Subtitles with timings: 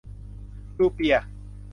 [0.77, 1.27] รูเปียห์